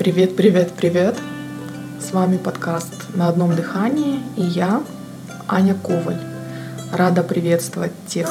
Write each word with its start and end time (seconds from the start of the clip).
Привет, 0.00 0.34
привет, 0.34 0.72
привет! 0.74 1.14
С 2.00 2.14
вами 2.14 2.38
подкаст 2.38 2.94
«На 3.14 3.28
одном 3.28 3.54
дыхании» 3.54 4.22
и 4.34 4.40
я, 4.40 4.82
Аня 5.46 5.74
Коваль. 5.74 6.18
Рада 6.90 7.22
приветствовать 7.22 7.92
тех, 8.06 8.30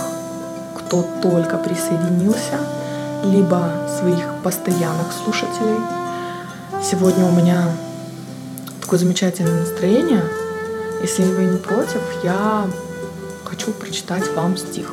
кто 0.75 1.05
только 1.21 1.59
присоединился, 1.59 2.57
либо 3.23 3.87
своих 3.99 4.25
постоянных 4.43 5.13
слушателей. 5.23 5.77
Сегодня 6.81 7.25
у 7.25 7.31
меня 7.33 7.71
такое 8.81 8.97
замечательное 8.97 9.59
настроение. 9.59 10.23
Если 11.03 11.21
вы 11.21 11.43
не 11.43 11.57
против, 11.59 12.01
я 12.23 12.65
хочу 13.45 13.73
прочитать 13.73 14.27
вам 14.33 14.57
стих. 14.57 14.91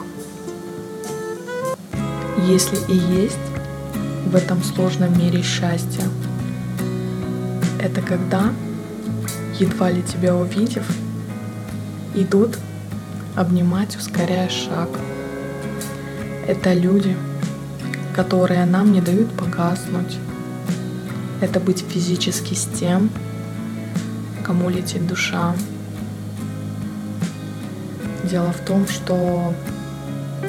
Если 2.47 2.77
и 2.93 2.97
есть 2.99 3.39
в 4.27 4.37
этом 4.37 4.63
сложном 4.63 5.19
мире 5.19 5.41
счастье, 5.41 6.05
это 7.87 8.03
когда, 8.03 8.53
едва 9.61 9.91
ли 9.91 10.03
тебя 10.03 10.35
увидев, 10.35 10.85
идут 12.17 12.59
обнимать, 13.37 13.97
ускоряя 13.97 14.49
шаг. 14.49 14.89
Это 16.49 16.73
люди, 16.73 17.17
которые 18.15 18.65
нам 18.65 18.93
не 18.93 19.01
дают 19.01 19.31
погаснуть. 19.33 20.19
Это 21.41 21.61
быть 21.61 21.85
физически 21.89 22.55
с 22.55 22.65
тем, 22.65 23.09
кому 24.43 24.69
летит 24.69 25.07
душа. 25.07 25.55
Дело 28.25 28.53
в 28.53 28.67
том, 28.67 28.89
что 28.89 29.55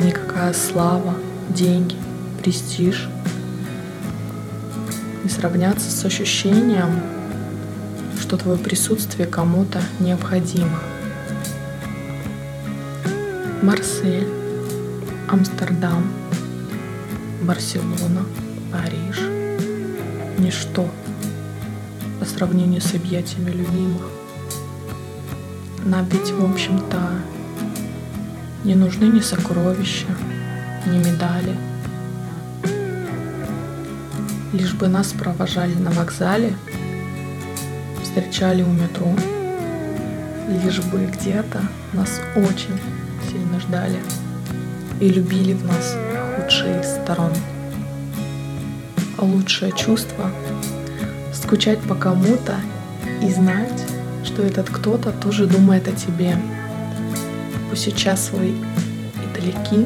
никакая 0.02 0.54
слава, 0.54 1.14
деньги, 1.50 1.96
престиж 2.42 3.08
не 5.28 5.30
сравнятся 5.30 5.92
с 5.92 6.06
ощущением, 6.06 7.02
что 8.28 8.36
твое 8.36 8.58
присутствие 8.58 9.26
кому-то 9.26 9.82
необходимо. 10.02 10.82
Марсель, 13.62 14.28
Амстердам, 15.30 16.12
Барселона, 17.42 18.26
Париж. 18.70 19.22
Ничто 20.40 20.90
по 22.20 22.26
сравнению 22.26 22.82
с 22.82 22.94
объятиями 22.94 23.52
любимых. 23.52 24.02
Нам 25.86 26.06
ведь, 26.10 26.32
в 26.32 26.52
общем-то, 26.52 26.98
не 28.66 28.76
нужны 28.76 29.06
ни 29.06 29.22
сокровища, 29.22 30.08
ни 30.86 30.98
медали. 30.98 31.56
Лишь 34.52 34.74
бы 34.74 34.90
нас 34.90 35.14
провожали 35.14 35.76
на 35.76 35.92
вокзале, 35.92 36.54
встречали 38.18 38.64
у 38.64 38.72
метро, 38.72 39.14
лишь 40.64 40.80
бы 40.80 41.06
где-то 41.06 41.62
нас 41.94 42.20
очень 42.36 42.80
сильно 43.30 43.60
ждали 43.60 44.00
и 45.00 45.10
любили 45.10 45.54
в 45.54 45.64
нас 45.66 45.96
худшие 46.36 46.84
сторон. 46.84 47.32
А 49.20 49.24
лучшее 49.24 49.72
чувство— 49.72 50.32
скучать 51.34 51.80
по 51.82 51.94
кому-то 51.94 52.56
и 53.22 53.32
знать, 53.32 53.84
что 54.24 54.42
этот 54.42 54.68
кто-то 54.70 55.12
тоже 55.12 55.46
думает 55.46 55.88
о 55.88 55.92
тебе— 55.92 56.36
пусть 57.70 57.84
сейчас 57.84 58.26
свой 58.26 58.50
и 58.50 59.40
далеки, 59.40 59.86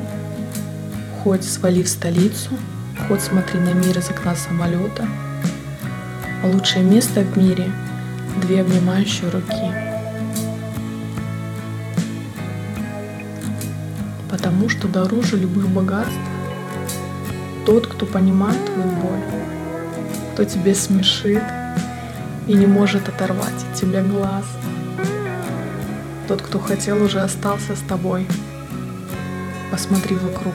хоть 1.22 1.44
свали 1.44 1.84
в 1.84 1.90
столицу, 1.90 2.52
хоть 3.10 3.22
смотри 3.22 3.60
на 3.60 3.74
мир 3.74 3.98
из 3.98 4.10
окна 4.10 4.36
самолета. 4.36 5.06
А 6.44 6.48
лучшее 6.48 6.86
место 6.86 7.22
в 7.22 7.38
мире— 7.38 7.70
две 8.40 8.62
обнимающие 8.62 9.30
руки. 9.30 9.74
Потому 14.30 14.70
что 14.70 14.88
дороже 14.88 15.38
любых 15.38 15.68
богатств 15.70 16.16
тот, 17.66 17.88
кто 17.88 18.06
понимает 18.06 18.64
твою 18.66 18.90
боль, 18.90 19.24
кто 20.34 20.46
тебе 20.46 20.74
смешит 20.74 21.44
и 22.48 22.54
не 22.54 22.66
может 22.66 23.10
оторвать 23.10 23.66
от 23.70 23.80
тебя 23.80 24.02
глаз— 24.02 24.46
тот, 26.32 26.44
кто 26.44 26.60
хотел, 26.60 27.04
уже 27.04 27.20
остался 27.20 27.76
с 27.76 27.82
тобой. 27.82 28.26
Посмотри 29.70 30.16
вокруг. 30.16 30.54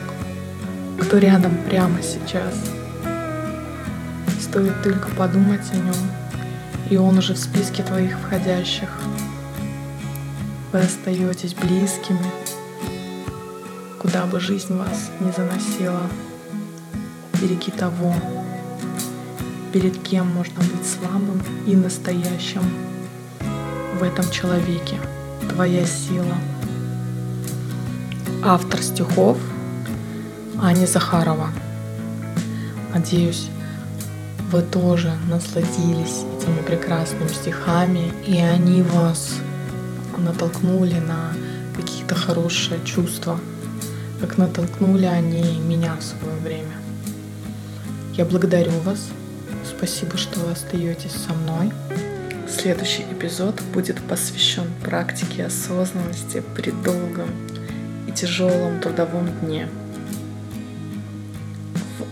Кто 1.03 1.19
рядом 1.19 1.55
прямо 1.69 2.01
сейчас. 2.01 2.55
Стоит 4.41 4.83
только 4.83 5.09
подумать 5.11 5.71
о 5.73 5.77
нем, 5.77 5.95
и 6.91 6.97
он 6.97 7.19
уже 7.19 7.35
в 7.35 7.39
списке 7.39 7.83
твоих 7.83 8.19
входящих. 8.19 8.89
Вы 10.73 10.81
остаетесь 10.81 11.55
близкими, 11.55 12.31
куда 14.01 14.27
бы 14.27 14.41
жизнь 14.41 14.77
вас 14.77 15.11
не 15.21 15.33
заносила. 15.33 16.03
Береги 17.41 17.71
того, 17.71 18.15
перед 19.73 19.99
кем 20.03 20.29
можно 20.29 20.61
быть 20.61 20.87
слабым 20.87 21.43
и 21.67 21.75
настоящим 21.75 22.63
в 23.99 24.03
этом 24.03 24.31
человеке 24.31 24.97
твоя 25.51 25.85
сила. 25.85 26.37
Автор 28.45 28.81
стихов 28.83 29.39
Аня 30.61 30.87
Захарова. 30.87 31.51
Надеюсь, 32.95 33.51
вы 34.51 34.63
тоже 34.63 35.13
насладились 35.29 36.25
этими 36.39 36.63
прекрасными 36.65 37.29
стихами, 37.29 38.13
и 38.27 38.39
они 38.39 38.83
вас 38.83 39.35
натолкнули 40.17 40.99
на 40.99 41.33
какие-то 41.75 42.15
хорошие 42.15 42.81
чувства, 42.85 43.41
как 44.21 44.39
натолкнули 44.39 45.07
они 45.07 45.59
меня 45.59 45.97
в 45.97 46.03
свое 46.03 46.37
время. 46.37 46.77
Я 48.15 48.25
благодарю 48.25 48.73
вас. 48.85 49.09
Спасибо, 49.65 50.17
что 50.17 50.41
вы 50.41 50.53
остаетесь 50.53 51.13
со 51.13 51.35
мной. 51.35 51.73
Следующий 52.49 53.03
эпизод 53.03 53.61
будет 53.75 54.01
посвящен 54.03 54.71
практике 54.83 55.45
осознанности 55.45 56.43
при 56.55 56.71
долгом 56.71 57.29
и 58.07 58.13
тяжелом 58.13 58.81
трудовом 58.81 59.29
дне. 59.41 59.69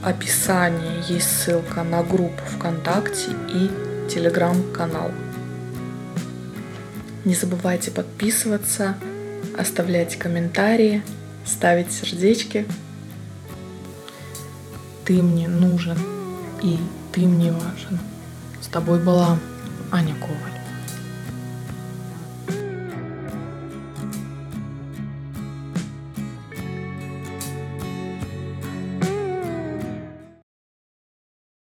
Описании 0.05 1.11
есть 1.11 1.31
ссылка 1.31 1.83
на 1.83 2.03
группу 2.03 2.43
ВКонтакте 2.57 3.31
и 3.49 3.71
телеграм-канал. 4.11 5.11
Не 7.25 7.35
забывайте 7.35 7.91
подписываться, 7.91 8.97
оставлять 9.59 10.17
комментарии, 10.19 11.03
ставить 11.47 11.91
сердечки. 11.91 12.67
Ты 15.07 15.23
мне 15.23 15.49
нужен 15.49 15.97
и 16.63 16.79
ты 17.13 17.23
мне 17.23 17.51
важен. 17.51 17.99
С 18.61 18.67
тобой 18.67 18.99
была 18.99 19.39
Аня 19.91 20.15
Коваль. 20.17 20.54